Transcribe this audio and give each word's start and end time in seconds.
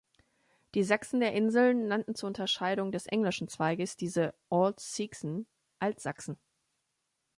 Die 0.73 0.81
Sachsen 0.83 1.19
der 1.19 1.33
Insel 1.33 1.75
nannten 1.75 2.15
zur 2.15 2.25
Unterscheidung 2.25 2.91
des 2.91 3.05
englischen 3.05 3.47
Zweiges 3.47 3.97
diese 3.97 4.33
"Eald-seaxan", 4.49 5.45
Altsachsen. 5.77 6.39